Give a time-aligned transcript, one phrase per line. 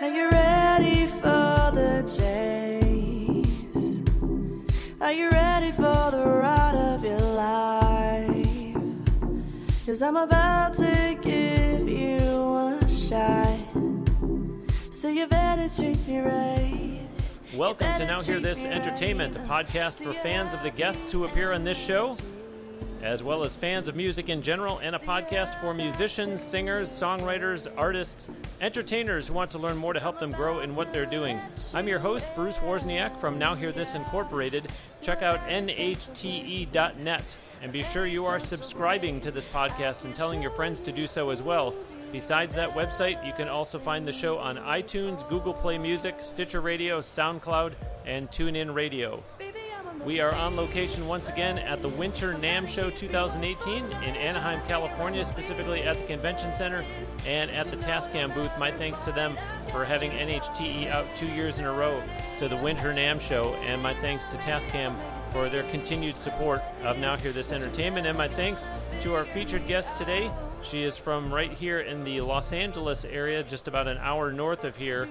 [0.00, 3.76] Are you ready for the chase?
[5.00, 8.76] Are you ready for the ride of your life?
[9.86, 13.58] Cause I'm about to give you a shot.
[14.90, 17.00] So you better treat me right.
[17.54, 21.52] Welcome to Now Hear This Entertainment, a podcast for fans of the guests who appear
[21.52, 22.16] on this show,
[23.02, 27.70] as well as fans of music in general, and a podcast for musicians, singers, songwriters,
[27.76, 28.28] artists,
[28.60, 31.38] entertainers who want to learn more to help them grow in what they're doing.
[31.74, 34.70] I'm your host, Bruce Wozniak from Now Hear This Incorporated.
[35.02, 40.50] Check out nhte.net and be sure you are subscribing to this podcast and telling your
[40.50, 41.72] friends to do so as well.
[42.10, 46.60] Besides that website, you can also find the show on iTunes, Google Play Music, Stitcher
[46.60, 47.74] Radio, SoundCloud,
[48.04, 49.22] and TuneIn Radio.
[50.04, 55.24] We are on location once again at the Winter NAMM Show 2018 in Anaheim, California,
[55.24, 56.84] specifically at the Convention Center
[57.24, 58.50] and at the Tascam booth.
[58.58, 59.36] My thanks to them
[59.68, 62.02] for having NHTE out two years in a row
[62.40, 66.98] to the Winter NAMM Show, and my thanks to Tascam for their continued support of
[66.98, 68.04] Now Hear This Entertainment.
[68.04, 68.66] And my thanks
[69.02, 70.32] to our featured guest today.
[70.64, 74.64] She is from right here in the Los Angeles area, just about an hour north
[74.64, 75.08] of here.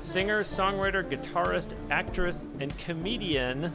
[0.00, 3.72] Singer, songwriter, guitarist, actress, and comedian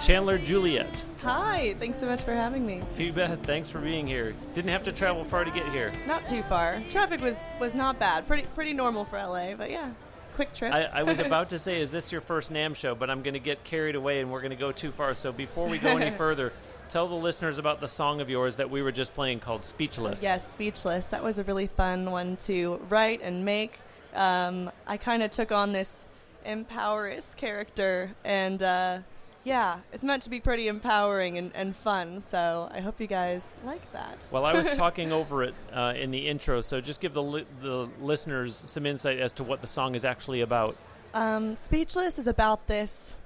[0.00, 1.02] Chandler Juliet.
[1.22, 2.82] Hi, thanks so much for having me.
[2.98, 3.44] You bet.
[3.44, 4.34] Thanks for being here.
[4.54, 5.92] Didn't have to travel far to get here.
[6.06, 6.82] Not too far.
[6.90, 8.26] Traffic was was not bad.
[8.26, 9.90] Pretty pretty normal for LA, but yeah,
[10.34, 10.72] quick trip.
[10.72, 12.96] I, I was about to say, is this your first NAMM show?
[12.96, 15.14] But I'm going to get carried away and we're going to go too far.
[15.14, 16.52] So before we go any further,
[16.88, 20.22] tell the listeners about the song of yours that we were just playing called Speechless.
[20.22, 21.06] Yes, Speechless.
[21.06, 23.78] That was a really fun one to write and make.
[24.12, 26.04] Um, I kind of took on this
[26.44, 28.60] empowerist character and.
[28.60, 28.98] Uh,
[29.44, 33.56] yeah, it's meant to be pretty empowering and, and fun, so I hope you guys
[33.64, 34.18] like that.
[34.30, 37.46] Well, I was talking over it uh, in the intro, so just give the, li-
[37.60, 40.76] the listeners some insight as to what the song is actually about.
[41.12, 43.16] Um, Speechless is about this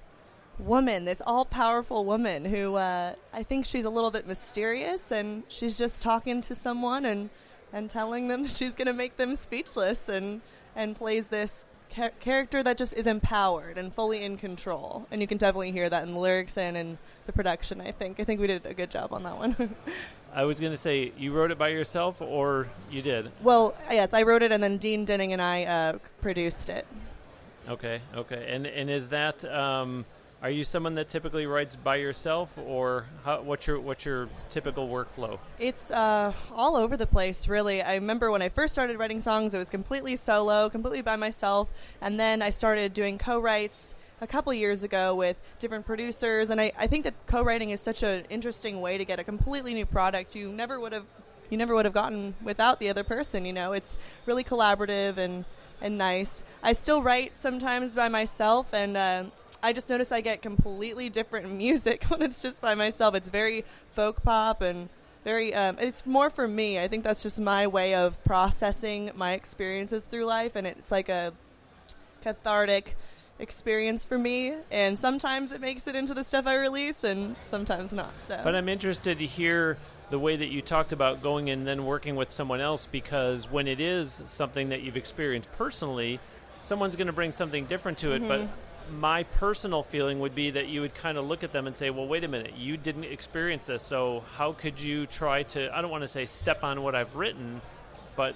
[0.59, 5.43] woman, this all powerful woman who uh, I think she's a little bit mysterious and
[5.49, 7.31] she's just talking to someone and,
[7.73, 10.41] and telling them she's going to make them speechless and,
[10.75, 15.07] and plays this char- character that just is empowered and fully in control.
[15.11, 18.21] And you can definitely hear that in the lyrics and in the production, I think.
[18.21, 19.75] I think we did a good job on that one.
[20.35, 23.33] I was going to say, you wrote it by yourself or you did?
[23.43, 26.87] well, yes, I wrote it and then Dean Dinning and I uh, produced it.
[27.69, 28.47] Okay, okay.
[28.49, 29.45] And, and is that.
[29.45, 30.05] Um,
[30.43, 34.89] are you someone that typically writes by yourself, or how, what's your what's your typical
[34.89, 35.39] workflow?
[35.59, 37.83] It's uh, all over the place, really.
[37.83, 41.69] I remember when I first started writing songs, it was completely solo, completely by myself,
[42.01, 46.73] and then I started doing co-writes a couple years ago with different producers, and I,
[46.79, 50.35] I think that co-writing is such an interesting way to get a completely new product
[50.35, 51.07] you never would have
[51.49, 53.47] you never would have gotten without the other person.
[53.47, 55.45] You know, it's really collaborative and
[55.81, 56.43] and nice.
[56.63, 59.25] I still write sometimes by myself, and uh,
[59.67, 63.17] I just notice I get completely different music when it's just by myself.
[63.17, 63.65] It's very
[63.97, 64.89] folk pop and
[65.25, 65.53] very.
[65.53, 66.79] Um, it's more for me.
[66.79, 71.09] I think that's just my way of processing my experiences through life, and it's like
[71.09, 71.33] a
[72.23, 72.97] cathartic
[73.41, 74.55] experience for me.
[74.71, 78.13] And sometimes it makes it into the stuff I release, and sometimes not.
[78.21, 78.41] So.
[78.45, 79.79] But I'm interested to hear
[80.11, 83.67] the way that you talked about going and then working with someone else because when
[83.67, 86.21] it is something that you've experienced personally,
[86.61, 88.23] someone's going to bring something different to it.
[88.23, 88.29] Mhm.
[88.29, 88.49] But
[88.99, 91.91] my personal feeling would be that you would kind of look at them and say,
[91.91, 95.83] well, wait a minute, you didn't experience this, so how could you try to, I
[95.83, 97.61] don't want to say step on what I've written,
[98.17, 98.35] but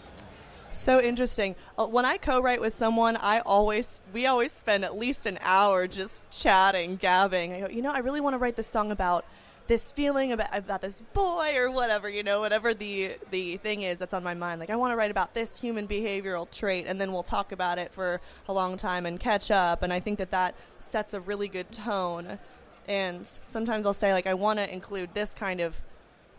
[0.72, 1.56] So interesting.
[1.78, 5.88] Uh, When I co-write with someone, I always we always spend at least an hour
[5.88, 7.52] just chatting, gabbing.
[7.52, 9.24] I go, you know, I really want to write this song about
[9.70, 14.00] this feeling about about this boy or whatever, you know, whatever the the thing is
[14.00, 14.58] that's on my mind.
[14.58, 17.78] Like I want to write about this human behavioral trait, and then we'll talk about
[17.78, 19.84] it for a long time and catch up.
[19.84, 22.36] And I think that that sets a really good tone.
[22.88, 25.76] And sometimes I'll say like I want to include this kind of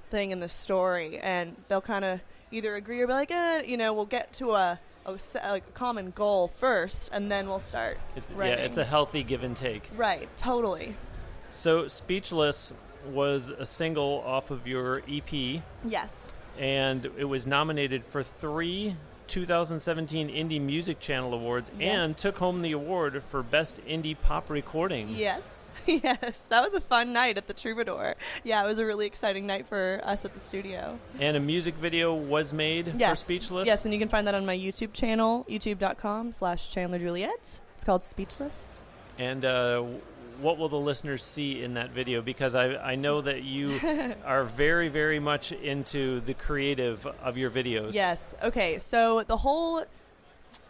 [0.10, 2.20] thing in the story, and they'll kind of
[2.52, 5.72] either agree or be like, eh, you know, we'll get to a, a, like a
[5.72, 9.90] common goal first, and then we'll start it's, yeah, it's a healthy give and take.
[9.96, 10.98] right, totally.
[11.50, 12.74] So, Speechless
[13.08, 16.30] was a single off of your EP, Yes.
[16.60, 18.96] and it was nominated for three
[19.28, 25.08] 2017 Indie Music Channel Awards and took home the award for Best Indie Pop Recording.
[25.08, 28.16] Yes, yes, that was a fun night at the Troubadour.
[28.44, 31.00] Yeah, it was a really exciting night for us at the studio.
[31.20, 33.68] And a music video was made Yes, for Speechless.
[33.68, 37.60] Yes, and you can find that on my YouTube channel, youtube.com/slash Chandler Juliet.
[37.76, 38.80] It's called Speechless.
[39.18, 39.84] And uh,
[40.42, 42.22] what will the listeners see in that video?
[42.22, 43.80] Because I, I know that you
[44.26, 47.94] are very, very much into the creative of your videos.
[47.94, 48.36] Yes.
[48.44, 48.78] Okay.
[48.80, 49.86] So the whole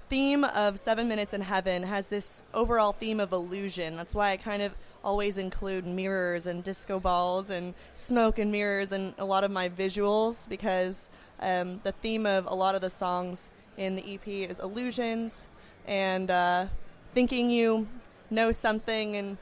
[0.09, 3.95] theme of Seven Minutes in Heaven has this overall theme of illusion.
[3.95, 4.73] That's why I kind of
[5.03, 9.69] always include mirrors and disco balls and smoke and mirrors and a lot of my
[9.69, 11.09] visuals because
[11.39, 15.47] um, the theme of a lot of the songs in the EP is illusions
[15.87, 16.65] and uh,
[17.13, 17.87] thinking you
[18.29, 19.37] know something and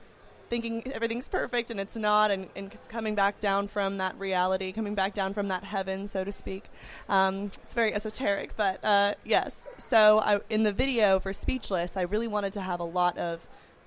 [0.50, 4.96] thinking everything's perfect and it's not, and, and coming back down from that reality, coming
[4.96, 6.66] back down from that heaven, so to speak.
[7.08, 9.68] Um, it's very esoteric, but uh, yes.
[9.78, 13.40] So I, in the video for Speechless, I really wanted to have a lot of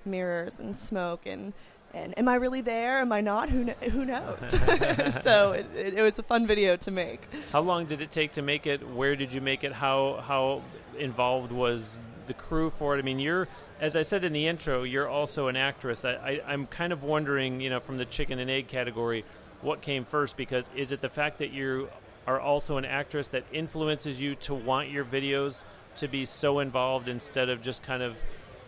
[0.05, 1.53] mirrors and smoke and
[1.93, 2.99] and am I really there?
[2.99, 3.49] Am I not?
[3.49, 4.39] Who kn- who knows?
[5.21, 7.21] so it, it, it, was a fun video to make.
[7.51, 8.87] How long did it take to make it?
[8.95, 9.71] Where did you make it?
[9.71, 10.63] How how
[10.97, 12.99] involved was the crew for it?
[12.99, 13.47] I mean, you're
[13.79, 16.05] as I said in the intro, you're also an actress.
[16.05, 19.25] I, I am kind of wondering, you know, from the chicken and egg category,
[19.61, 20.37] what came first?
[20.37, 21.89] Because is it the fact that you
[22.25, 25.63] are also an actress that influences you to want your videos
[25.97, 28.15] to be so involved instead of just kind of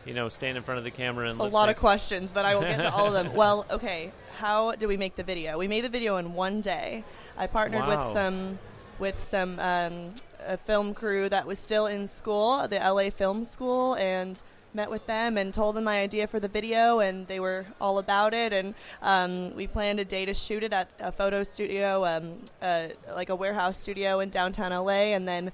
[0.05, 2.53] you know, stand in front of the camera and a lot of questions, but I
[2.53, 3.25] will get to all of them.
[3.35, 5.57] Well, okay, how did we make the video?
[5.57, 7.03] We made the video in one day.
[7.37, 7.97] I partnered wow.
[7.97, 8.59] with some
[8.99, 10.13] with some um,
[10.45, 14.41] a film crew that was still in school, the LA Film School, and
[14.75, 17.97] met with them and told them my idea for the video, and they were all
[17.97, 18.51] about it.
[18.53, 22.89] And um, we planned a day to shoot it at a photo studio, um, uh,
[23.13, 25.51] like a warehouse studio in downtown LA, and then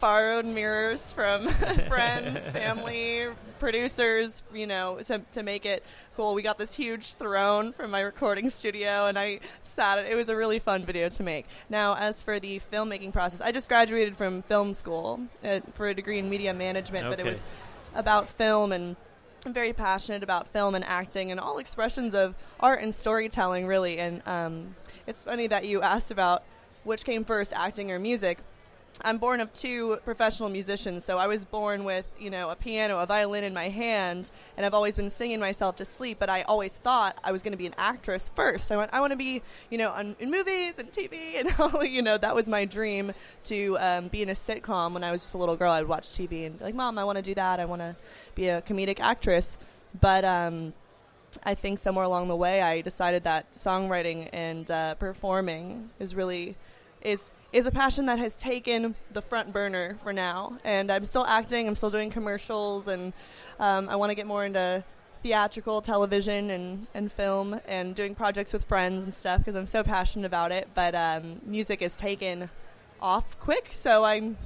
[0.00, 1.48] borrowed mirrors from
[1.88, 3.26] friends, family,
[3.58, 5.84] producers, you know, to, to make it
[6.16, 6.34] cool.
[6.34, 10.10] We got this huge throne from my recording studio, and I sat it.
[10.10, 11.46] It was a really fun video to make.
[11.68, 15.94] Now, as for the filmmaking process, I just graduated from film school uh, for a
[15.94, 17.16] degree in media management, okay.
[17.16, 17.44] but it was
[17.94, 18.96] about film and
[19.46, 23.98] I'm very passionate about film and acting and all expressions of art and storytelling, really.
[23.98, 24.74] And um,
[25.06, 26.42] it's funny that you asked about
[26.84, 28.38] which came first, acting or music.
[29.02, 32.98] I'm born of two professional musicians, so I was born with, you know, a piano,
[32.98, 36.42] a violin in my hand, and I've always been singing myself to sleep, but I
[36.42, 38.70] always thought I was going to be an actress first.
[38.70, 41.84] I went, I want to be, you know, on, in movies and TV, and all,
[41.84, 43.12] you know, that was my dream
[43.44, 45.72] to um, be in a sitcom when I was just a little girl.
[45.72, 47.58] I'd watch TV and be like, Mom, I want to do that.
[47.58, 47.96] I want to
[48.34, 49.56] be a comedic actress.
[50.00, 50.74] But, um,
[51.44, 56.56] I think somewhere along the way, I decided that songwriting and uh, performing is really
[57.02, 60.56] is is a passion that has taken the front burner for now.
[60.64, 61.66] And I'm still acting.
[61.66, 63.12] I'm still doing commercials, and
[63.58, 64.84] um, I want to get more into
[65.22, 69.82] theatrical television and, and film and doing projects with friends and stuff because I'm so
[69.82, 70.68] passionate about it.
[70.74, 72.48] But um, music is taken
[73.00, 74.36] off quick, so I'm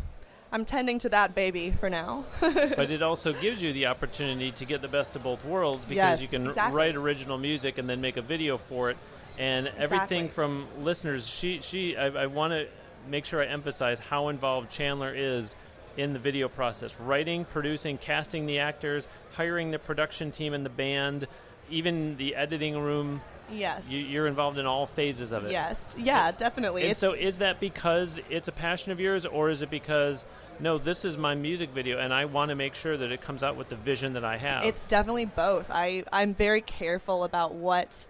[0.53, 2.25] I'm tending to that baby for now.
[2.41, 6.21] but it also gives you the opportunity to get the best of both worlds because
[6.21, 6.77] yes, you can exactly.
[6.77, 8.97] write original music and then make a video for it
[9.39, 9.85] and exactly.
[9.85, 11.27] everything from listeners.
[11.27, 12.67] She she I, I want to
[13.09, 15.55] make sure I emphasize how involved Chandler is
[15.97, 20.71] in the video process, writing, producing, casting the actors, hiring the production team and the
[20.71, 21.27] band,
[21.71, 23.21] even the editing room.
[23.53, 23.91] Yes.
[23.91, 25.53] You, are involved in all phases of it.
[25.53, 25.95] Yes.
[25.99, 26.89] Yeah, definitely.
[26.89, 30.25] And so is that because it's a passion of yours or is it because
[30.61, 33.43] no, this is my music video and I want to make sure that it comes
[33.43, 34.65] out with the vision that I have?
[34.65, 35.71] It's definitely both.
[35.71, 38.07] I I'm very careful about what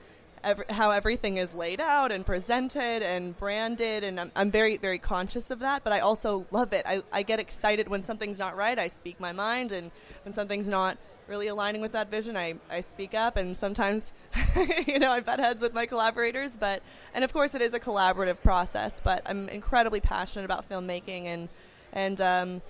[0.71, 5.51] how everything is laid out and presented and branded, and I'm, I'm, very, very conscious
[5.51, 5.85] of that.
[5.85, 6.85] But I also love it.
[6.87, 8.79] I, I get excited when something's not right.
[8.79, 9.91] I speak my mind, and
[10.25, 13.37] when something's not really aligning with that vision, I, I speak up.
[13.37, 14.13] And sometimes,
[14.87, 16.57] you know, I butt heads with my collaborators.
[16.57, 16.83] But
[17.15, 19.01] and of course, it is a collaborative process.
[19.03, 21.49] But I'm incredibly passionate about filmmaking and
[21.93, 22.63] and um,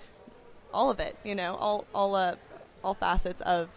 [0.73, 1.17] all of it.
[1.23, 2.35] You know, all all uh,
[2.83, 3.69] all facets of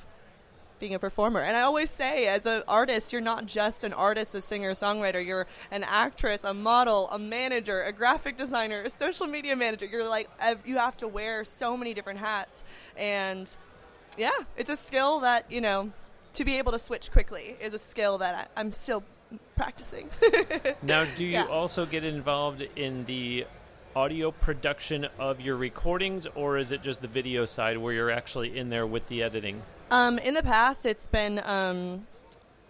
[0.78, 1.40] being a performer.
[1.40, 5.24] And I always say, as an artist, you're not just an artist, a singer, songwriter.
[5.24, 9.86] You're an actress, a model, a manager, a graphic designer, a social media manager.
[9.86, 10.28] You're like,
[10.64, 12.64] you have to wear so many different hats.
[12.96, 13.54] And
[14.16, 15.90] yeah, it's a skill that, you know,
[16.34, 19.02] to be able to switch quickly is a skill that I, am still
[19.56, 20.08] practicing.
[20.82, 21.46] now, do you yeah.
[21.46, 23.44] also get involved in the
[23.96, 28.58] audio production of your recordings, or is it just the video side where you're actually
[28.58, 29.62] in there with the editing?
[29.90, 32.06] Um, in the past, it's been um,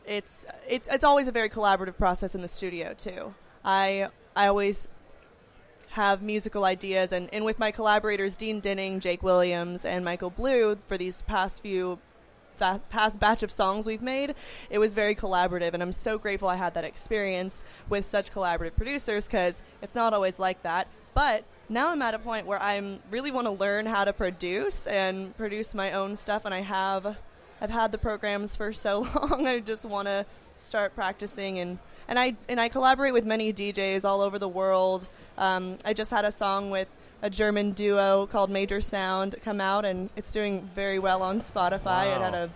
[0.07, 3.35] it's it's it's always a very collaborative process in the studio too.
[3.65, 4.89] I I always
[5.91, 10.79] have musical ideas, and, and with my collaborators Dean Dinning, Jake Williams, and Mikal Blue
[10.87, 11.99] for these past few
[12.91, 14.35] past batch of songs we've made,
[14.69, 18.75] it was very collaborative, and I'm so grateful I had that experience with such collaborative
[18.77, 20.89] producers because it's not always like that.
[21.19, 24.87] But now I'm at a point where I'm really want to learn how to produce
[24.87, 27.17] and produce my own stuff, and I have.
[27.61, 29.45] I've had the programs for so long.
[29.45, 34.05] I just want to start practicing and and I and I collaborate with many DJs
[34.05, 35.09] all over the world.
[35.39, 36.87] Um, I just had a song with
[37.21, 42.15] a German duo called Major Sound come out, and it's doing very well on Spotify.
[42.15, 42.49] It had a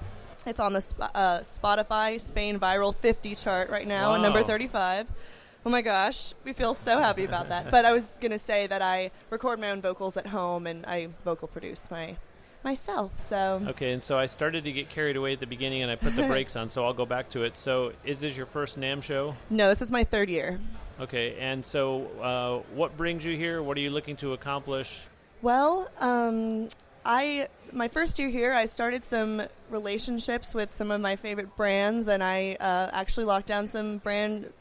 [0.46, 5.08] it's on the Sp- uh, Spotify Spain Viral 50 chart right now, at number 35.
[5.64, 7.70] Oh my gosh, we feel so happy about that.
[7.70, 11.08] But I was gonna say that I record my own vocals at home and I
[11.24, 12.16] vocal produce my
[12.64, 13.12] myself.
[13.16, 15.96] So Okay, and so I started to get carried away at the beginning, and I
[15.96, 17.56] put the brakes on, so I'll go back to it.
[17.56, 19.34] So, is this your first NAMM show?
[19.50, 20.60] no, this is my third year.
[21.00, 23.62] Okay, and so uh, what brings you here?
[23.62, 25.00] What are you looking to accomplish?
[25.40, 26.68] Well, um,
[27.04, 32.08] I my first year here, I started some relationships with some of my favorite brands,
[32.08, 34.52] and I uh, actually locked down some brand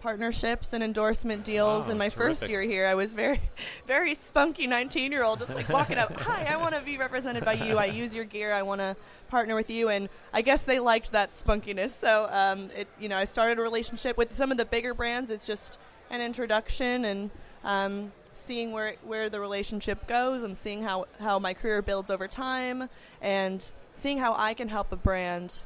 [0.00, 1.86] partnerships and endorsement deals.
[1.86, 3.40] Wow, in my first year here, I was very,
[3.86, 6.12] very spunky nineteen year old, just like walking up.
[6.20, 7.78] Hi, I want to be represented by you.
[7.78, 8.52] I use your gear.
[8.52, 8.96] I want to
[9.28, 11.90] partner with you, and I guess they liked that spunkiness.
[11.90, 15.30] So, um, it you know, I started a relationship with some of the bigger brands.
[15.30, 15.78] It's just
[16.10, 17.30] an introduction and.
[17.62, 22.26] Um, seeing where where the relationship goes and seeing how how my career builds over
[22.26, 22.88] time
[23.20, 25.58] and seeing how I can help a brand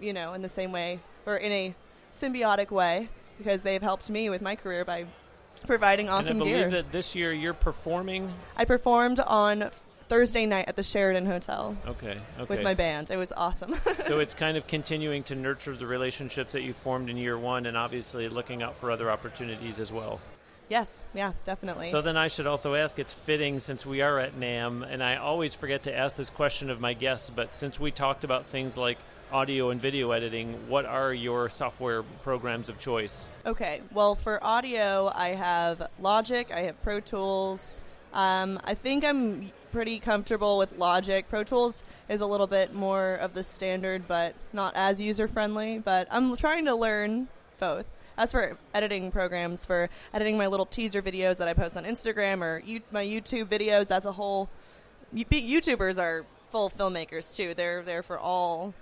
[0.00, 1.74] you know in the same way or in a
[2.12, 5.06] symbiotic way because they've helped me with my career by
[5.66, 6.70] providing awesome and I believe gear.
[6.70, 8.32] that this year you're performing.
[8.56, 9.70] I performed on
[10.08, 12.46] Thursday night at the Sheraton Hotel Okay, okay.
[12.48, 13.10] with my band.
[13.10, 13.74] It was awesome.
[14.06, 17.66] so it's kind of continuing to nurture the relationships that you formed in year one,
[17.66, 20.20] and obviously looking out for other opportunities as well.
[20.70, 21.88] yes, yeah, definitely.
[21.88, 25.16] So then I should also ask, it's fitting since we are at NAMM, and I
[25.16, 28.76] always forget to ask this question of my guests, but since we talked about things
[28.78, 28.98] like
[29.32, 33.28] audio and video editing, what are your software programs of choice?
[33.44, 37.80] Okay, well, for audio, I have Logic, I have Pro Tools.
[38.12, 41.28] Um, I think I'm pretty comfortable with Logic.
[41.28, 45.78] Pro Tools is a little bit more of the standard, but not as user friendly.
[45.78, 47.28] But I'm trying to learn
[47.60, 47.86] both.
[48.16, 52.40] As for editing programs, for editing my little teaser videos that I post on Instagram
[52.40, 54.48] or my YouTube videos, that's a whole.
[55.14, 57.54] YouTubers are full filmmakers too.
[57.54, 58.74] They're there for all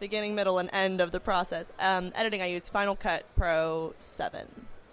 [0.00, 1.70] beginning, middle, and end of the process.
[1.78, 4.46] Um, editing, I use Final Cut Pro 7.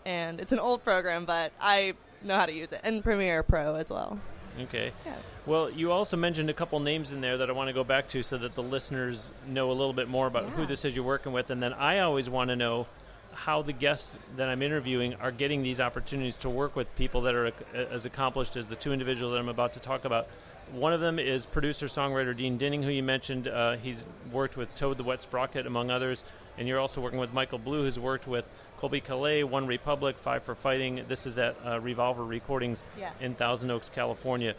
[0.05, 2.81] And it's an old program, but I know how to use it.
[2.83, 4.19] And Premiere Pro as well.
[4.59, 4.91] Okay.
[5.05, 5.15] Yeah.
[5.45, 8.07] Well, you also mentioned a couple names in there that I want to go back
[8.09, 11.05] to so that the listeners know a little bit more about who this is you're
[11.05, 11.49] working with.
[11.49, 12.87] And then I always want to know
[13.33, 17.35] how the guests that I'm interviewing are getting these opportunities to work with people that
[17.35, 17.55] are ac-
[17.91, 20.27] as accomplished as the two individuals that I'm about to talk about.
[20.73, 23.47] One of them is producer songwriter Dean Dinning, who you mentioned.
[23.47, 26.23] Uh, he's worked with Toad the Wet Sprocket, among others.
[26.57, 28.43] And you're also working with Mikal Blue, who's worked with
[28.79, 31.05] Colbie Caillat, One Republic, Five for Fighting.
[31.07, 33.11] This is at uh, Revolver Recordings Yeah.
[33.21, 34.55] in Thousand Oaks, California.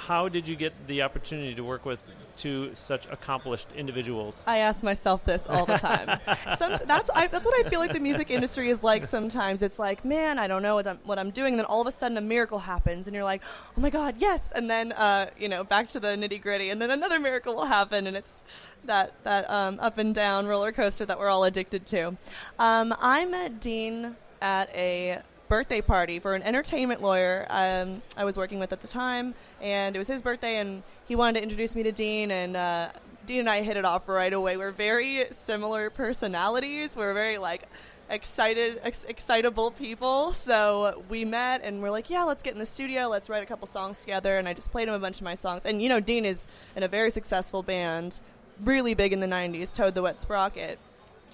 [0.00, 1.98] How did you get the opportunity to work with
[2.34, 4.42] two such accomplished individuals?
[4.46, 6.18] I ask myself this all the time.
[6.56, 9.04] Some, that's I, that's what I feel like the music industry is like.
[9.04, 11.52] Sometimes it's like, man, I don't know what I'm, what I'm doing.
[11.52, 13.42] And then all of a sudden, a miracle happens, and you're like,
[13.76, 14.52] oh my god, yes!
[14.56, 17.66] And then, uh, you know, back to the nitty gritty, and then another miracle will
[17.66, 18.42] happen, and it's
[18.84, 22.16] that that um, up and down roller coaster that we're all addicted to.
[22.58, 28.36] Um, I met Dean at a birthday party for an entertainment lawyer um, I was
[28.36, 31.74] working with at the time, and it was his birthday, and he wanted to introduce
[31.74, 32.90] me to Dean, and uh,
[33.26, 34.56] Dean and I hit it off right away.
[34.56, 36.94] We're very similar personalities.
[36.94, 37.64] We're very like
[38.10, 40.32] excited, ex- excitable people.
[40.32, 43.46] So we met, and we're like, yeah, let's get in the studio, let's write a
[43.46, 45.66] couple songs together, and I just played him a bunch of my songs.
[45.66, 48.20] And you know, Dean is in a very successful band,
[48.62, 50.78] really big in the '90s, Toad the Wet Sprocket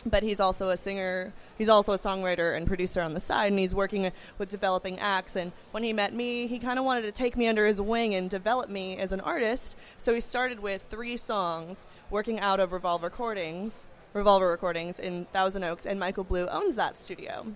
[0.05, 3.59] but he's also a singer he's also a songwriter and producer on the side and
[3.59, 5.37] he's working with developing acts.
[5.37, 8.15] And when he met me he kind of wanted to take me under his wing
[8.15, 9.76] and develop me as an artist.
[9.99, 15.62] So he started with three songs working out of revolver recordings revolver recordings in thousand
[15.62, 17.47] oaks and mikal blue owns that studio.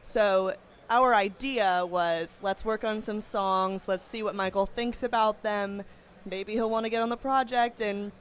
[0.00, 0.54] So
[0.90, 5.82] our idea was let's work on some songs let's see what mikal thinks about them.
[6.24, 8.12] Maybe he'll want to get on the project and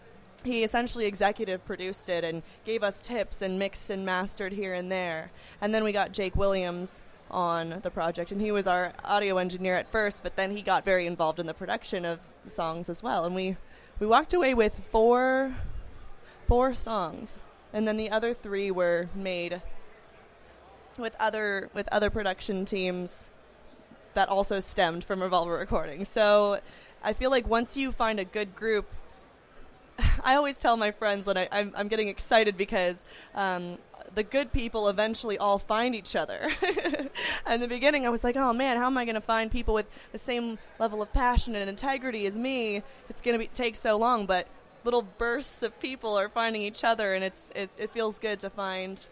[0.44, 4.92] he essentially executive produced it and gave us tips and mixed and mastered here and
[4.92, 5.32] there.
[5.62, 9.76] And then we got Jake Williams on the project, and he was our audio engineer
[9.76, 13.02] at first, but then he got very involved in the production of the songs as
[13.02, 13.26] well.
[13.26, 13.58] And we
[14.00, 15.56] we walked away with four
[16.48, 19.62] four songs, and then the other three were made
[21.00, 23.30] with other with other production teams
[24.14, 26.06] that also stemmed from Revolver Recording.
[26.06, 26.60] So
[27.04, 28.86] I feel like once you find a good group
[30.24, 33.04] I always tell my friends that I, I'm, I'm getting excited because
[33.36, 33.78] um,
[34.16, 36.50] the good people eventually all find each other.
[37.50, 39.74] In the beginning, I was like, oh man, how am I going to find people
[39.74, 42.84] with the same level of passion and integrity as me?
[43.10, 44.48] It's going to take so long, but
[44.84, 48.50] little bursts of people are finding each other, and it's it, it feels good to
[48.50, 49.06] find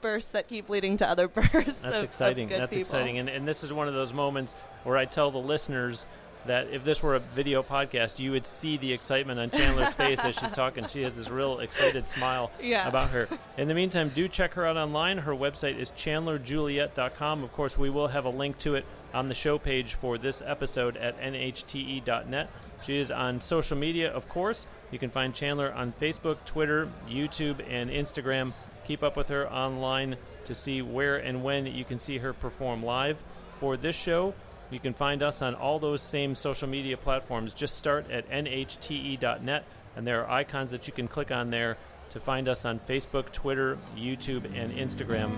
[0.00, 1.80] bursts that keep leading to other bursts.
[1.80, 2.52] That's of, exciting.
[2.52, 2.80] Of That's people.
[2.80, 3.18] exciting.
[3.18, 4.54] And, and this is one of those moments
[4.84, 6.06] where I tell the listeners
[6.46, 10.18] that if this were a video podcast, you would see the excitement on Chandler's face
[10.20, 10.86] as she's talking.
[10.88, 12.88] She has this real excited smile Yeah.
[12.88, 13.28] about her.
[13.56, 15.18] In the meantime, do check her out online.
[15.18, 17.44] Her website is chandlerjuliet.com.
[17.44, 18.84] Of course, we will have a link to it
[19.14, 22.50] on the show page for this episode at nhte.net.
[22.84, 24.66] She is on social media, of course.
[24.90, 28.52] You can find Chandler on Facebook, Twitter, YouTube, and Instagram.
[28.86, 32.82] Keep up with her online to see where and when you can see her perform
[32.84, 33.18] live.
[33.60, 34.34] For this show,
[34.72, 37.52] you can find us on all those same social media platforms.
[37.52, 39.64] Just start at nhte.net,
[39.96, 41.76] and there are icons that you can click on there
[42.10, 45.32] to find us on Facebook, Twitter, YouTube, and Instagram.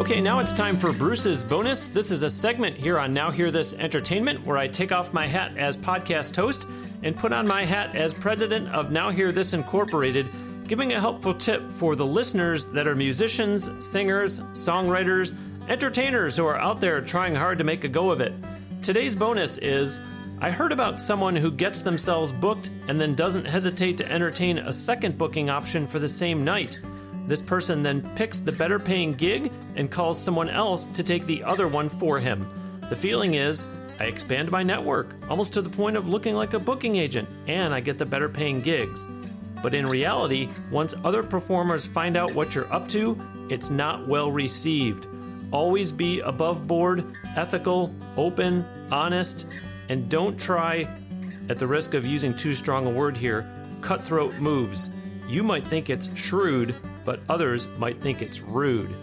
[0.00, 1.88] Okay, now it's time for Bruce's bonus.
[1.88, 5.26] This is a segment here on Now Hear This Entertainment where I take off my
[5.26, 6.66] hat as podcast host
[7.02, 10.26] and put on my hat as president of Now Hear This Incorporated,
[10.66, 15.34] giving a helpful tip for the listeners that are musicians, singers, songwriters,
[15.68, 18.32] entertainers who are out there trying hard to make a go of it.
[18.82, 20.00] Today's bonus is
[20.40, 24.72] I heard about someone who gets themselves booked and then doesn't hesitate to entertain a
[24.72, 26.78] second booking option for the same night.
[27.26, 31.44] This person then picks the better paying gig and calls someone else to take the
[31.44, 32.48] other one for him.
[32.90, 33.66] The feeling is,
[34.00, 37.72] I expand my network, almost to the point of looking like a booking agent, and
[37.72, 39.06] I get the better paying gigs.
[39.62, 44.30] But in reality, once other performers find out what you're up to, it's not well
[44.32, 45.06] received.
[45.52, 47.04] Always be above board,
[47.36, 49.46] ethical, open, honest,
[49.88, 50.88] and don't try,
[51.48, 53.46] at the risk of using too strong a word here,
[53.80, 54.90] cutthroat moves.
[55.28, 58.94] You might think it's shrewd, but others might think it's rude.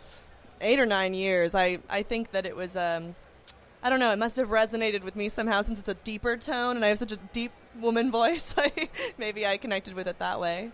[0.61, 1.55] eight or nine years.
[1.55, 3.15] I I think that it was um,
[3.83, 4.13] I don't know.
[4.13, 6.99] It must have resonated with me somehow since it's a deeper tone, and I have
[6.99, 8.55] such a deep woman voice.
[9.19, 10.71] Maybe I connected with it that way.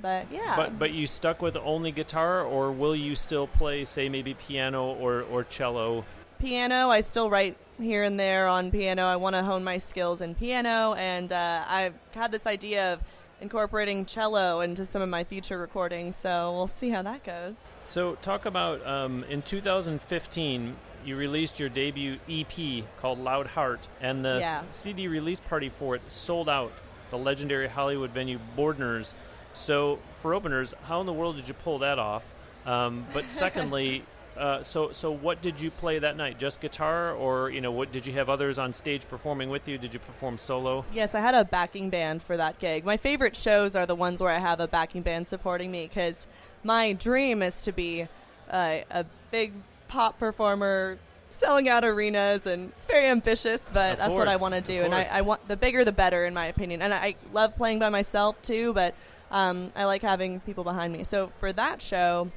[0.00, 0.54] But yeah.
[0.56, 4.92] But but you stuck with only guitar, or will you still play, say, maybe piano
[4.94, 6.04] or or cello?
[6.38, 6.88] piano.
[6.88, 9.04] I still write here and there on piano.
[9.04, 13.00] I want to hone my skills in piano, and uh, I've had this idea of
[13.42, 16.16] incorporating cello into some of my future recordings.
[16.16, 17.66] So we'll see how that goes.
[17.84, 24.24] So talk about um, in 2015 you released your debut EP called Loud Heart, and
[24.24, 24.62] the Yeah.
[24.70, 26.72] CD release party for it sold out.
[27.10, 29.14] The legendary Hollywood venue Boardner's.
[29.54, 32.24] So for openers, how in the world did you pull that off?
[32.66, 34.04] Um, but secondly.
[34.36, 36.38] Uh, so, so what did you play that night?
[36.38, 39.76] Just guitar, or you know, what did you have others on stage performing with you?
[39.76, 40.84] Did you perform solo?
[40.94, 42.84] Yes, I had a backing band for that gig.
[42.84, 46.26] My favorite shows are the ones where I have a backing band supporting me because
[46.62, 48.06] my dream is to be
[48.50, 49.52] uh, a big
[49.88, 50.98] pop performer
[51.30, 54.82] selling out arenas and it's very ambitious but Of that's what i want to do
[54.82, 55.04] and I.
[55.04, 57.88] I want the bigger the better in my opinion and i, I love playing by
[57.88, 58.94] myself too but
[59.30, 62.30] um, i like having people behind me so for that show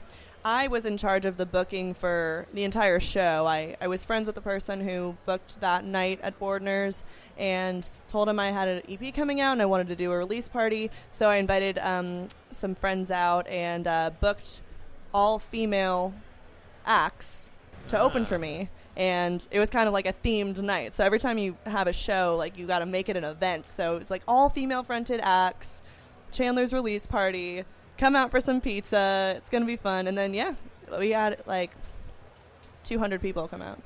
[0.45, 3.47] I was in charge of the booking for the entire show.
[3.47, 7.05] I, I was friends with the person who booked that night at Boardner's
[7.37, 10.17] and told him I had an EP coming out and I wanted to do a
[10.17, 10.91] release party.
[11.09, 14.59] So I invited um, some friends out and uh, booked
[15.13, 16.13] all female
[16.85, 17.49] acts
[17.87, 18.27] to open Ah.
[18.27, 18.69] for me.
[18.97, 20.93] And it was kind of like a themed night.
[20.93, 23.69] So every time you have a show, like you got to make it an event.
[23.69, 25.81] So it's like all female fronted acts,
[26.33, 27.63] Chandler's release party,
[27.97, 29.35] come out for some pizza.
[29.37, 30.07] It's going to be fun.
[30.07, 30.55] And then, yeah,
[30.99, 31.71] we had like
[32.83, 33.79] 200 people come out.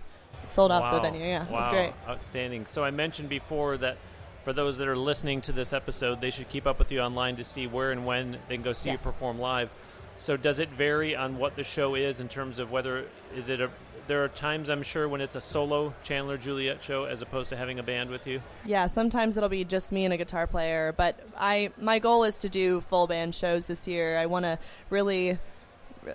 [0.50, 1.26] Sold out the venue.
[1.26, 1.94] Yeah, it was great.
[2.08, 2.66] Outstanding.
[2.66, 3.98] So I mentioned before that
[4.46, 7.36] for those that are listening to this episode, they should keep up with you online
[7.36, 9.70] to see where and when they can go see you perform live.
[10.18, 13.62] So does it vary on what the show is in terms of whether is it
[13.62, 13.70] a
[14.08, 17.58] there are times I'm sure when it's a solo Chandler Juliet show as opposed to
[17.58, 18.42] having a band with you.
[18.66, 22.40] Yeah, sometimes it'll be just me and a guitar player, but I my goal is
[22.40, 24.18] to do full band shows this year.
[24.18, 24.58] I want to
[24.90, 25.38] really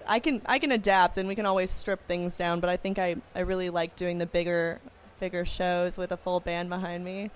[0.07, 2.99] I can I can adapt and we can always strip things down, but I think
[2.99, 4.81] I I really like doing the bigger
[5.21, 7.31] bigger shows with a full band behind me.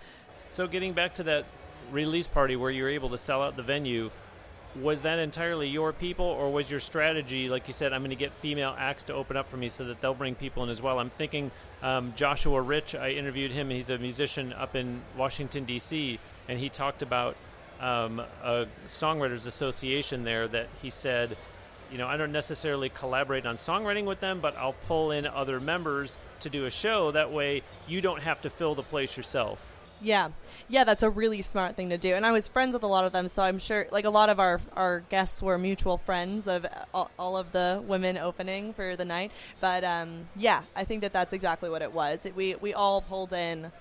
[0.50, 1.44] So getting back to that
[1.92, 4.10] release party where you were able to sell out the venue,
[4.82, 8.16] was that entirely your people, or was your strategy, like you said, I'm going to
[8.16, 10.82] get female acts to open up for me so that they'll bring people in as
[10.82, 10.98] well?
[10.98, 11.50] I'm thinking
[11.82, 12.94] um, Joshua Rich.
[12.94, 13.70] I interviewed him.
[13.70, 16.18] He's a musician up in Washington D.C.
[16.48, 17.36] and he talked about
[17.80, 21.36] um, a songwriters association there that he said.
[21.90, 25.60] You know, I don't necessarily collaborate on songwriting with them, but I'll pull in other
[25.60, 27.12] members to do a show.
[27.12, 29.60] That way, you don't have to fill the place yourself.
[30.00, 30.28] Yeah,
[30.68, 32.14] yeah, that's a really smart thing to do.
[32.14, 34.28] And I was friends with a lot of them, so I'm sure, like a lot
[34.28, 38.94] of our our guests were mutual friends of all, all of the women opening for
[38.96, 39.32] the night.
[39.60, 42.26] But um, yeah, I think that that's exactly what it was.
[42.26, 43.72] It, we we all pulled in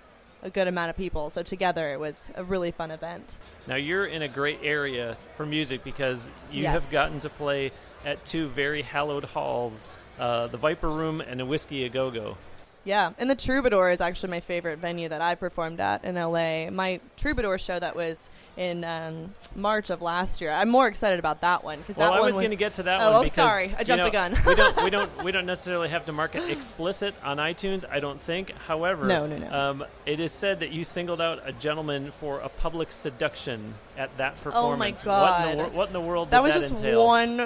[0.44, 3.38] a good amount of people, so together it was a really fun event.
[3.68, 6.84] Now you're in a great area for music because you Yes.
[6.84, 7.72] have gotten to play
[8.06, 9.86] at two very hallowed halls,
[10.20, 12.38] uh, the Viper Room and the Whisky A Go Go.
[12.86, 16.70] Yeah, and the Troubadour is actually my favorite venue that I performed at in LA.
[16.70, 20.52] My Troubadour show that was in um, March of last year.
[20.52, 22.76] I'm more excited about that one because Well, that I one was going to get
[22.76, 23.74] to that Oh, one oh, because sorry.
[23.76, 24.38] I you jumped know, the gun.
[24.46, 27.84] we don't we don't we don't necessarily have to mark it explicit on iTunes.
[27.90, 28.52] I don't think.
[28.52, 29.52] However, No, no, no.
[29.52, 34.16] Um, it is said that you singled out a gentleman for a public seduction at
[34.18, 34.56] that performance.
[34.64, 35.52] Oh my What in God.
[35.58, 37.04] the, wor- what in the world that was that just entail?
[37.04, 37.40] one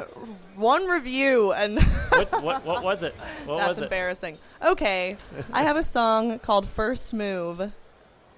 [0.58, 3.16] one review and What, what what was it?
[3.46, 3.90] What that's was it?
[4.64, 5.16] Okay
[5.54, 7.72] i have a song called first move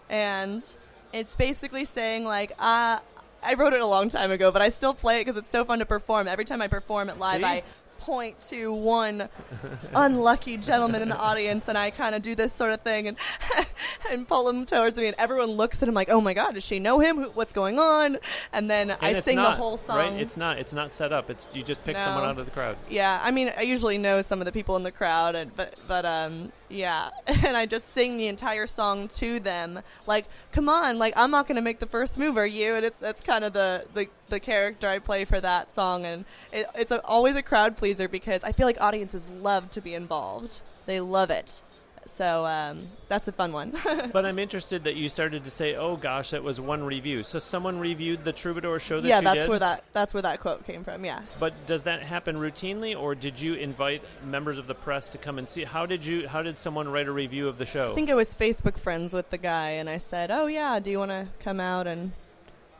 [0.09, 0.65] and
[1.13, 2.99] it's basically saying like uh
[3.43, 5.65] i wrote it a long time ago but i still play it because it's so
[5.65, 7.45] fun to perform every time i perform it live See?
[7.45, 7.63] i
[8.01, 9.29] point to one
[9.95, 13.17] unlucky gentleman in the audience and i kind of do this sort of thing and
[14.09, 16.63] and pull him towards me and everyone looks at him like oh my god does
[16.63, 18.17] she know him Who- what's going on
[18.53, 20.13] and then And i sing not, the whole song Right?
[20.21, 20.57] It's not.
[20.57, 21.29] It's not set up.
[21.29, 22.75] It's you just pick someone out of the crowd.
[22.89, 25.75] Yeah, I mean, I usually know some of the people in the crowd, and, but
[25.87, 29.81] but um, yeah, and I just sing the entire song to them.
[30.07, 32.75] Like, come on, like I'm not gonna make the first move, are you?
[32.75, 36.25] And it's that's kind of the, the the character I play for that song, and
[36.51, 39.93] it, it's a, always a crowd pleaser because I feel like audiences love to be
[39.93, 40.61] involved.
[40.85, 41.61] They love it.
[42.05, 43.77] So um, that's a fun one.
[44.11, 47.39] But I'm interested that you started to say, "Oh gosh, that was one review." So
[47.39, 49.49] someone reviewed the Troubadour show that yeah, that's did.
[49.49, 51.05] where that that's where that quote came from.
[51.05, 51.21] Yeah.
[51.39, 55.37] But does that happen routinely, or did you invite members of the press to come
[55.37, 55.63] and see?
[55.63, 56.27] How did you?
[56.27, 57.91] How did someone write a review of the show?
[57.91, 60.89] I think I was Facebook friends with the guy, and I said, "Oh yeah, do
[60.89, 62.11] you want to come out and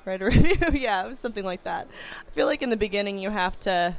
[0.05, 1.87] write a review?" yeah, it was something like that.
[2.27, 3.95] I feel like in the beginning you have to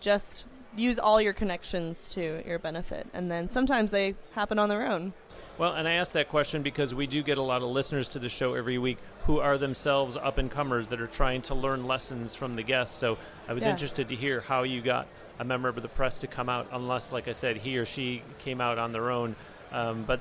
[0.00, 0.44] just
[0.76, 5.12] use all your connections to your benefit, and then sometimes they happen on their own.
[5.58, 8.18] Well, and I asked that question because we do get a lot of listeners to
[8.18, 11.86] the show every week who are themselves up and comers that are trying to learn
[11.86, 12.96] lessons from the guests.
[12.96, 13.70] So I was Yeah.
[13.70, 15.06] interested to hear how you got
[15.38, 18.22] a member of the press to come out, unless, like I said, he or she
[18.38, 19.36] came out on their own.
[19.72, 20.20] Um, but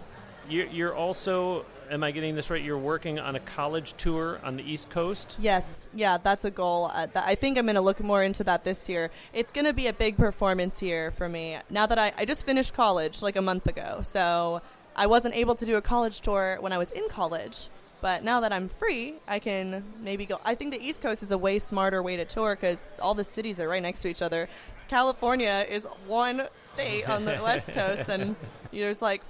[0.50, 2.62] you're, you're also, am I getting this right?
[2.62, 5.36] You're working on a college tour on the East Coast.
[5.40, 6.92] Yes, yeah, that's a goal.
[6.94, 9.10] Uh, th- I think I'm going to look more into that this year.
[9.34, 11.58] It's going to be a big performance year for me.
[11.70, 14.62] Now that I, I just finished college like a month ago, so
[14.96, 17.68] I wasn't able to do a college tour when I was in college.
[18.02, 20.40] But now that I'm free, I can maybe go.
[20.46, 23.26] I think the East Coast is a way smarter way to tour because all the
[23.26, 24.48] cities are right next to each other.
[24.88, 28.36] California is one state on the West Coast, and
[28.72, 29.22] there's like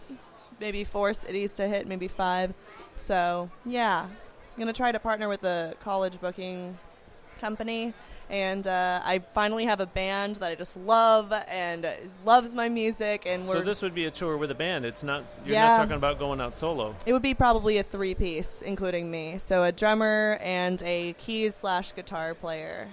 [0.59, 2.53] maybe four cities to hit, maybe five.
[2.95, 6.77] So yeah, I'm gonna try to partner with a college booking
[7.39, 7.93] company,
[8.29, 11.87] and uh, I finally have a band that I just love and
[12.25, 13.53] loves my music, and we're.
[13.53, 14.85] So this would be a tour with a band.
[14.85, 15.23] It's not.
[15.45, 15.69] You're Yeah.
[15.69, 16.95] not talking about going out solo.
[17.05, 19.37] it would be probably a three piece, including me.
[19.39, 22.89] So a drummer and a keys slash guitar player.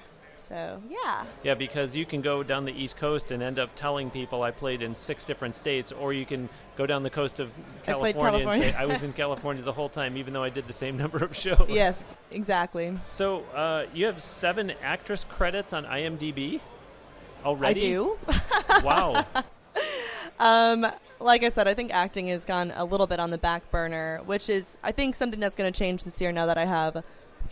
[0.49, 4.11] So yeah, Yeah, because you can go down the East Coast and end up telling
[4.11, 7.51] people I played in six different states, or you can go down the coast of
[7.87, 10.51] I played California, and say I was in California the whole time, even though I
[10.51, 11.67] did the same number of shows.
[11.69, 12.97] yes, exactly.
[13.09, 16.61] So uh, you have seven actress credits on IMDb
[17.45, 17.81] already.
[17.81, 18.19] I do.
[18.83, 19.25] Wow.
[20.39, 20.87] Um,
[21.19, 24.21] like I said, I think acting has gone a little bit on the back burner,
[24.27, 27.03] which is I think something that's going to change this year now that I have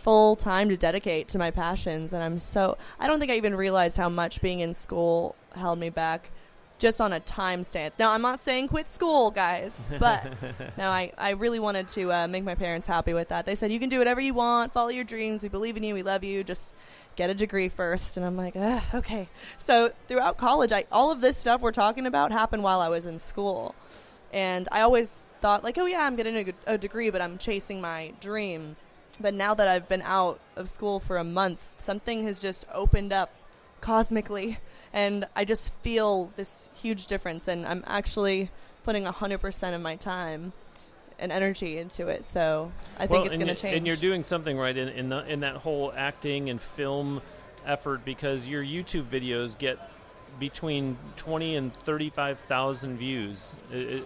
[0.05, 3.55] full time to dedicate to my passions and I'm so I don't think I even
[3.55, 6.29] realized how much being in school held me back
[6.77, 7.97] just on a time stance.
[7.97, 10.23] Now I'm not saying quit school, guys, but
[10.77, 13.47] no, I, I really wanted to uh, make my parents happy with that.
[13.47, 15.95] They said you can do whatever you want, follow your dreams, we believe in you,
[15.95, 16.75] we love you, just
[17.15, 18.15] get a degree first.
[18.15, 18.55] And I'm like,
[18.93, 19.27] okay.
[19.57, 23.07] So throughout college, I all of this stuff we're talking about happened while I was
[23.07, 23.73] in school,
[24.31, 28.13] and I always thought like, oh yeah, I'm getting a degree, but I'm chasing my
[28.19, 28.75] dream.
[29.19, 33.13] But now that I've been out of school for a month, something has just opened
[33.13, 33.31] up
[33.81, 34.59] cosmically,
[34.93, 37.47] and I just feel this huge difference.
[37.47, 38.49] And I'm actually
[38.83, 40.53] putting 100% of my time
[41.19, 42.27] and energy into it.
[42.27, 43.77] So I think it's going to change.
[43.77, 47.21] And you're doing something right in in, the, in that whole acting and film
[47.65, 49.79] effort because your YouTube videos get
[50.39, 53.55] between 20 and 35,000 views.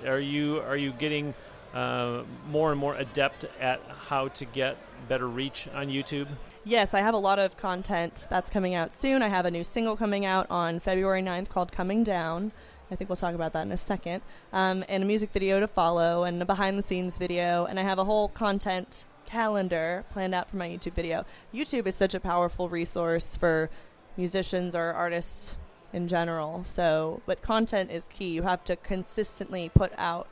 [0.06, 1.34] Are you are you getting
[1.74, 4.78] uh, more and more adept at how to get
[5.08, 6.28] better reach on YouTube?
[6.66, 9.22] Yes, I have a lot of content that's coming out soon.
[9.22, 12.52] I have a new single coming out on February 9th called Coming Down.
[12.92, 14.22] I think we'll talk about that in a second.
[14.52, 17.66] Um, and a music video to follow, and a behind the scenes video.
[17.66, 21.26] And I have a whole content calendar planned out for my YouTube video.
[21.54, 23.70] YouTube is such a powerful resource for
[24.18, 25.56] musicians or artists
[25.94, 26.64] in general.
[26.64, 28.30] So, but content is key.
[28.30, 30.28] You have to consistently put out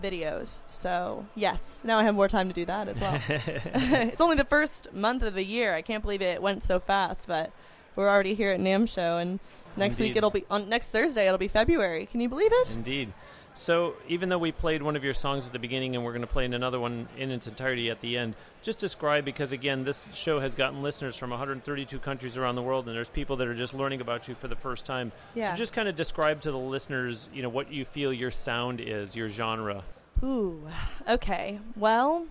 [0.00, 0.60] videos.
[0.66, 3.20] So, yes, now I have more time to do that as well.
[3.28, 5.74] it's only the first month of the year.
[5.74, 7.52] I can't believe it went so fast, but
[7.96, 9.38] we're already here at NAMM show and
[9.76, 12.06] next week it'll be on next Thursday it'll be February.
[12.06, 12.74] Can you believe it?
[12.74, 13.12] Indeed.
[13.56, 16.22] So, even though we played one of your songs at the beginning and we're going
[16.22, 20.08] to play another one in its entirety at the end, just describe because, again, this
[20.12, 23.54] show has gotten listeners from 132 countries around the world, and there's people that are
[23.54, 25.12] just learning about you for the first time.
[25.36, 25.54] Yeah.
[25.54, 28.80] So, just kind of describe to the listeners, you know, what you feel your sound
[28.80, 29.84] is, your genre.
[30.24, 30.66] Ooh.
[31.08, 31.60] Okay.
[31.76, 32.26] Well,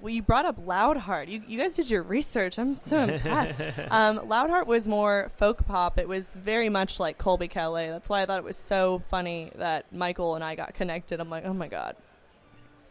[0.00, 1.28] well, you brought up Loudheart.
[1.28, 2.58] You, you guys did your research.
[2.58, 3.60] I'm so impressed.
[3.90, 5.98] um, Loudheart was more folk pop.
[5.98, 7.90] It was very much like Colbie Caillat.
[7.90, 11.18] That's why I thought it was so funny that Mikal and I got connected.
[11.18, 11.96] I'm like, oh my god,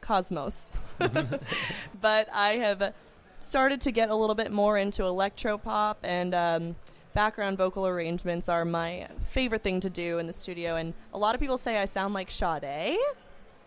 [0.02, 0.74] Cosmos.
[2.02, 2.94] but I have
[3.40, 6.76] started to get a little bit more into electro pop and um,
[7.14, 10.76] background vocal arrangements are my favorite thing to do in the studio.
[10.76, 12.98] And a lot of people say I sound like Sade,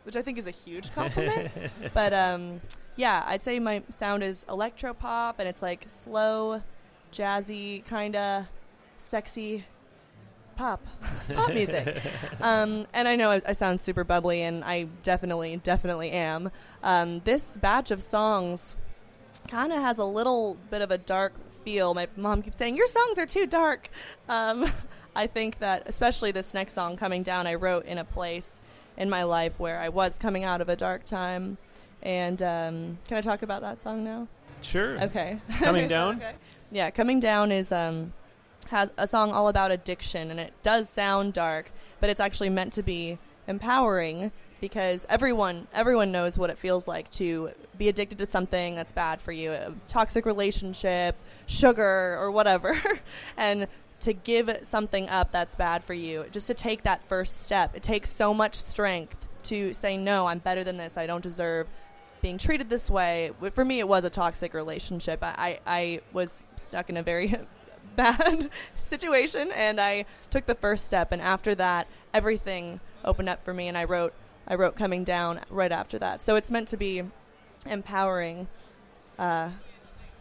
[0.09, 1.51] which I think is a huge compliment.
[1.93, 2.63] but um,
[2.97, 6.63] yeah, I'd say my sound is electro pop and it's like slow,
[7.13, 8.47] jazzy, kind of
[8.97, 9.67] sexy
[10.57, 10.81] pop
[11.35, 12.01] pop music.
[12.41, 16.51] Um, and i know I, I sound super bubbly and i definitely definitely am.
[16.83, 18.75] Um, this batch of songs
[19.47, 21.93] kind of has a little bit of a dark feel.
[21.93, 23.91] My mom keeps saying your songs are too dark.
[24.27, 24.73] Um,
[25.15, 28.61] i think that especially this next song coming down i wrote in a place
[28.99, 31.57] in my life where i was coming out of a dark time
[32.03, 34.29] and um, can i talk about that song now
[34.61, 35.01] Sure.
[35.03, 35.41] Okay.
[35.61, 36.17] Coming Down?
[36.17, 36.33] okay?
[36.71, 38.13] Yeah, coming down is um
[38.69, 42.73] has a song all about addiction and it does sound dark, but it's actually meant
[42.75, 44.31] to be empowering
[44.61, 49.23] because everyone everyone knows what it feels like to be addicted to something that's bad
[49.23, 52.81] for you, a toxic relationship, sugar or whatever.
[53.37, 53.67] and
[54.01, 57.75] to give something up that's bad for you, just to take that first step.
[57.75, 60.97] It takes so much strength to say no, I'm better than this.
[60.97, 61.69] I don't deserve
[62.21, 63.33] being treated this way.
[63.55, 65.23] For me, it was a toxic relationship.
[65.23, 67.35] I, I, I was stuck in a very
[67.97, 71.13] bad situation, and I took the first step.
[71.13, 74.13] And after that, everything opened up for me, and I wrote
[74.51, 76.23] I wrote coming down right after that.
[76.23, 77.03] So it's meant to be
[77.67, 78.49] empowering.
[79.19, 79.51] Uh,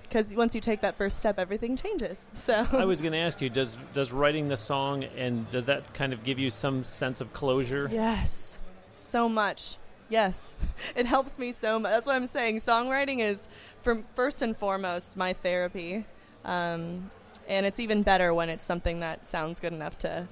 [0.07, 2.27] Because once you take that first step, everything changes.
[2.33, 5.93] So I was going to ask you, does does writing the song and does that
[5.93, 7.89] kind of give you some sense of closure?
[7.91, 8.59] Yes,
[8.95, 9.77] so much.
[10.09, 10.55] Yes,
[10.95, 11.91] it helps me so much.
[11.91, 12.61] That's what I'm saying.
[12.61, 13.47] Songwriting is,
[13.83, 16.05] from first and foremost, my therapy,
[16.45, 17.11] um,
[17.47, 20.27] and it's even better when it's something that sounds good enough to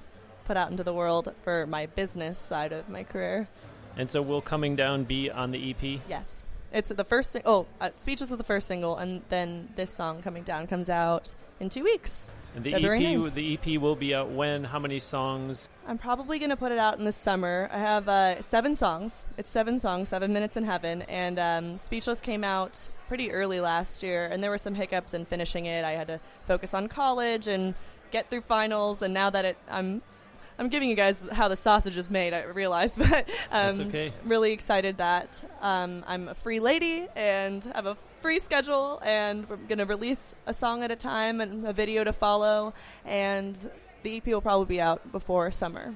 [0.46, 3.48] put out into the world for my business side of my career.
[3.96, 6.00] And so, will Coming Down be on the EP?
[6.08, 6.44] Yes,
[6.76, 7.32] it's the first.
[7.32, 10.90] Sing- oh, uh, Speechless is the first single, and then this song coming down comes
[10.90, 12.34] out in two weeks.
[12.54, 13.34] And the February EP, 9th.
[13.34, 14.64] the EP will be out when?
[14.64, 15.68] How many songs?
[15.86, 17.68] I'm probably going to put it out in the summer.
[17.72, 19.24] I have uh, seven songs.
[19.36, 21.02] It's seven songs, seven minutes in heaven.
[21.02, 25.24] And um, Speechless came out pretty early last year, and there were some hiccups in
[25.24, 25.84] finishing it.
[25.84, 27.74] I had to focus on college and
[28.10, 29.02] get through finals.
[29.02, 30.02] And now that it, I'm,
[30.58, 32.32] I'm giving you guys how the sausage is made.
[32.32, 34.10] I realize, but um, okay.
[34.24, 39.56] really excited that um, I'm a free lady and have a free schedule, and we're
[39.56, 42.72] going to release a song at a time and a video to follow.
[43.04, 43.58] And
[44.02, 45.94] the EP will probably be out before summer.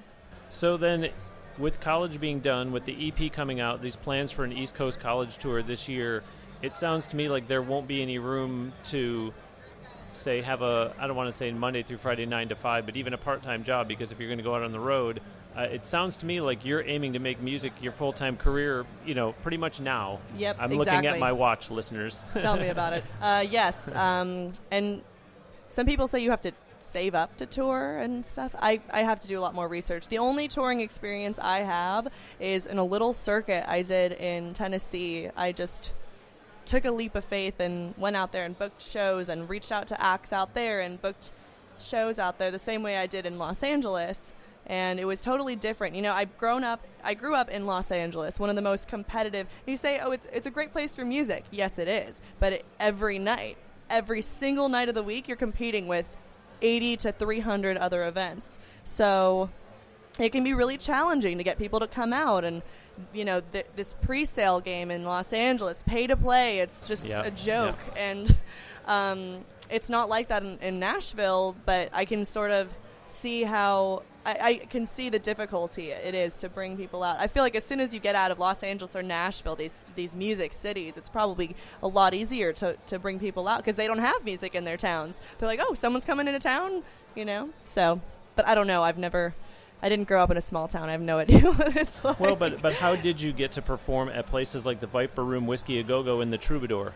[0.48, 1.10] So then,
[1.58, 5.00] with college being done, with the EP coming out, these plans for an East Coast
[5.00, 6.22] college tour this year,
[6.62, 9.32] it sounds to me like there won't be any room to
[10.16, 12.96] say have a I don't want to say Monday through Friday nine to five, but
[12.96, 15.20] even a part-time job because if you're going to go out on the road,
[15.56, 18.86] uh, it sounds to me like you're aiming to make music your full-time career.
[19.04, 20.20] You know, pretty much now.
[20.36, 22.20] Yep, I'm looking at my watch, listeners.
[22.38, 23.04] Tell me about it.
[23.20, 25.02] Uh, yes, um, and
[25.68, 28.54] some people say you have to save up to tour and stuff.
[28.58, 30.08] I, I have to do a lot more research.
[30.08, 35.28] The only touring experience I have is in a little circuit I did in Tennessee.
[35.36, 35.92] I just
[36.70, 39.88] took a leap of faith and went out there and booked shows and reached out
[39.88, 41.32] to acts out there and booked
[41.82, 44.32] shows out there the same way I did in Los Angeles.
[44.66, 45.96] And it was totally different.
[45.96, 48.86] You know, I've grown up, I grew up in Los Angeles, one of the most
[48.86, 49.48] competitive.
[49.66, 51.44] You say, oh, it's, it's a great place for music.
[51.50, 52.20] Yes, it is.
[52.38, 53.56] But it, every night,
[53.88, 56.08] every single night of the week, you're competing with
[56.62, 58.60] 80 to 300 other events.
[58.84, 59.50] So
[60.20, 62.62] it can be really challenging to get people to come out and
[63.12, 67.30] you know th- this pre-sale game in Los Angeles pay to play it's just a
[67.30, 67.78] joke.
[67.96, 68.34] and
[68.86, 72.68] um, it's not like that in, in Nashville but I can sort of
[73.08, 77.18] see how I, I can see the difficulty it is to bring people out.
[77.18, 79.88] I feel like as soon as you get out of Los Angeles or Nashville these
[79.94, 83.86] these music cities it's probably a lot easier to, to bring people out because they
[83.86, 85.20] don't have music in their towns.
[85.38, 86.82] They're like oh someone's coming into town
[87.14, 87.50] you know?
[87.64, 88.00] So
[88.36, 88.82] but I don't know.
[88.82, 89.34] I've never
[89.82, 90.88] I didn't grow up in a small town.
[90.88, 92.20] I have no idea what it's like.
[92.20, 95.46] well, but but how did you get to perform at places like the Viper Room,
[95.46, 96.92] Whisky A Go Go, and the Troubadour?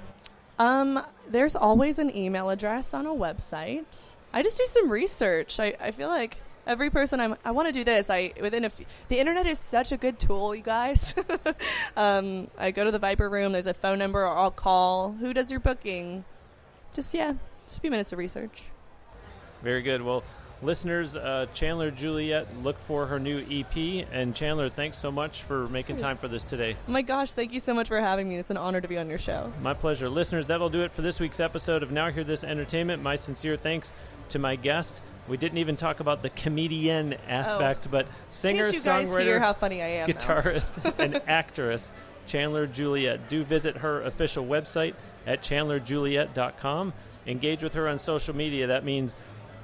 [0.59, 4.14] um, there's always an email address on a website.
[4.33, 5.59] I just do some research.
[5.59, 8.11] I, I feel like every person I'm, I want to do this.
[8.11, 11.14] I within a f- the internet is such a good tool, you guys.
[11.97, 13.53] um, I go to the Viper Room.
[13.53, 15.12] There's a phone number, or I'll call.
[15.12, 16.25] Who does your booking?
[16.92, 18.64] Just yeah, just a few minutes of research.
[19.62, 20.03] Very good.
[20.03, 20.23] Well,
[20.64, 24.07] listeners, uh, Chandler Juliet, look for her new EP.
[24.12, 26.77] And Chandler, thanks so much for making time for this today.
[26.88, 28.37] Oh my gosh, thank you so much for having me.
[28.37, 29.53] It's an honor to be on your show.
[29.62, 30.09] My pleasure.
[30.09, 33.03] Listeners, that'll do it for this week's episode of Now Hear This Entertainment.
[33.03, 33.94] My sincere thanks
[34.31, 35.00] to my guest.
[35.29, 38.72] We didn't even talk about the comedian aspect, but singer, Oh.
[38.72, 40.09] Guys hear songwriter, how funny I am?
[40.09, 41.90] guitarist, and actress
[42.27, 43.29] Chandler Juliet.
[43.29, 44.94] Do visit her official website
[45.27, 46.92] at chandlerjuliet.com.
[47.27, 48.66] Engage with her on social media.
[48.66, 49.14] That means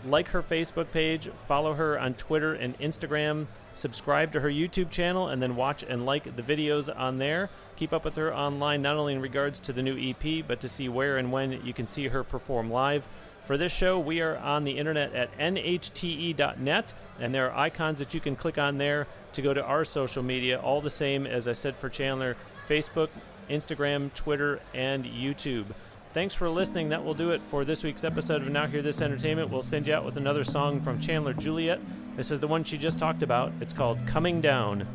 [0.07, 5.29] like her Facebook page, follow her on Twitter and Instagram, subscribe to her YouTube channel,
[5.29, 7.51] and then watch and like the videos on there.
[7.77, 10.69] Keep up with her online, not only in regards to the new EP, but to
[10.69, 13.05] see where and when you can see her perform live.
[13.47, 18.15] For this show, we are on the internet at nhte.net, and there are icons that
[18.15, 21.49] you can click on there to go to our social media, all the same as
[21.49, 22.37] I said for Chandler
[22.69, 23.09] Facebook,
[23.49, 25.67] Instagram, Twitter, and YouTube.
[26.13, 26.89] Thanks for listening.
[26.89, 29.49] That will do it for this week's episode of Now Hear This Entertainment.
[29.51, 31.81] We'll send you out with another song from Chandler Juliet.
[32.17, 33.53] This is the one she just talked about.
[33.61, 34.87] It's called Coming Down.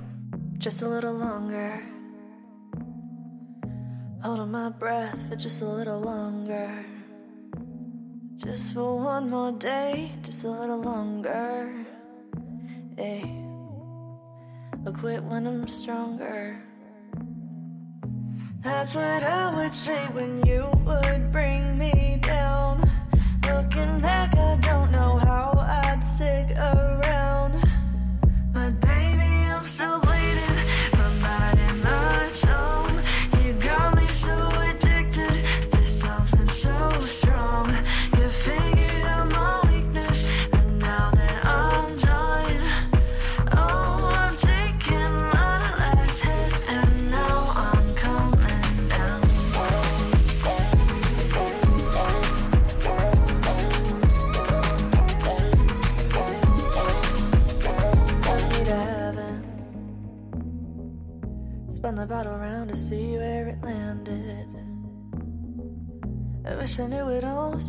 [0.57, 1.81] just a little longer.
[4.21, 6.85] Holding my breath for just a little longer.
[8.35, 11.73] Just for one more day, just a little longer.
[12.97, 13.03] Eh.
[13.21, 13.43] Hey,
[14.85, 16.61] I'll quit when I'm stronger.
[18.65, 22.89] That's what I would say when you would bring me down.
[23.43, 26.84] Looking back, I don't know how I'd stick around.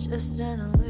[0.09, 0.86] Just an illusion.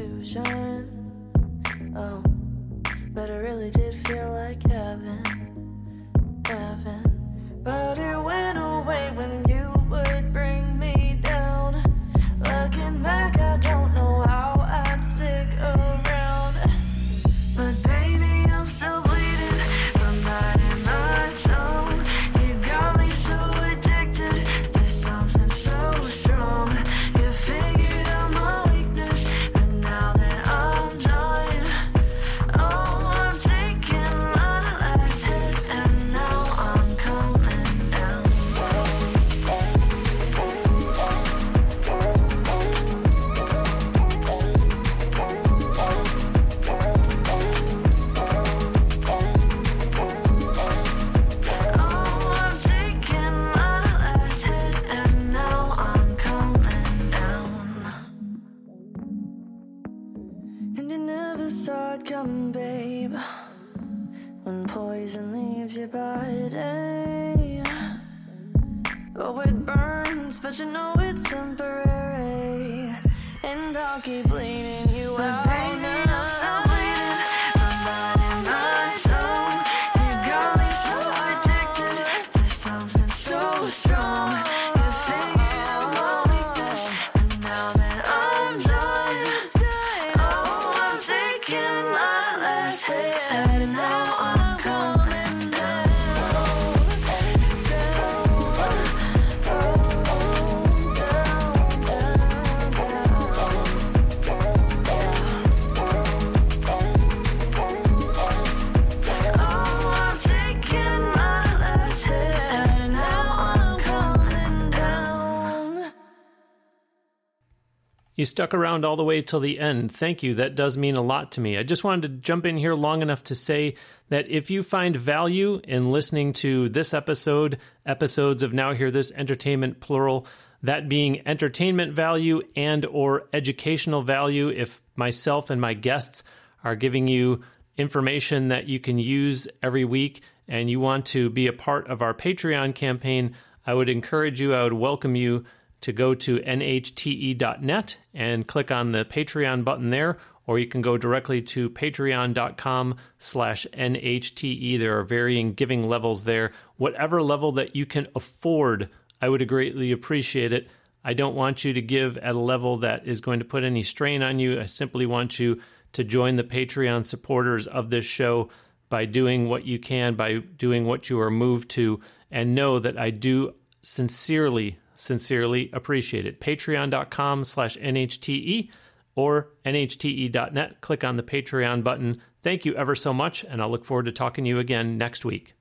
[118.17, 119.91] You stuck around all the way till the end.
[119.91, 120.33] Thank you.
[120.33, 121.55] That does mean a lot to me.
[121.55, 123.75] I just wanted to jump in here long enough to say
[124.09, 129.11] that if you find value in listening to this episode, episodes of Now Hear This
[129.11, 130.25] Entertainment plural,
[130.63, 136.23] that being entertainment value and or educational value if myself and my guests
[136.63, 137.43] are giving you
[137.77, 142.01] information that you can use every week and you want to be a part of
[142.01, 143.35] our Patreon campaign,
[143.67, 145.45] I would encourage you, I would welcome you
[145.81, 150.97] to go to nhte.net and click on the Patreon button there, or you can go
[150.97, 154.79] directly to patreon.com slash nhte.
[154.79, 156.51] There are varying giving levels there.
[156.77, 158.89] Whatever level that you can afford,
[159.21, 160.69] I would greatly appreciate it.
[161.03, 163.83] I don't want you to give at a level that is going to put any
[163.83, 164.59] strain on you.
[164.59, 165.61] I simply want you
[165.93, 168.49] to join the Patreon supporters of this show
[168.89, 171.99] by doing what you can, by doing what you are moved to,
[172.31, 176.41] and know that I do sincerely, sincerely appreciate it.
[176.41, 178.69] Patreon.com slash NHTE
[179.15, 180.81] or NHTE.net.
[180.81, 182.21] Click on the Patreon button.
[182.43, 185.25] Thank you ever so much, and I'll look forward to talking to you again next
[185.25, 185.56] week.